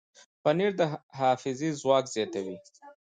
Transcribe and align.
پنېر 0.43 0.71
د 0.79 0.81
حافظې 1.19 1.69
ځواک 1.81 2.05
زیاتوي. 2.15 2.57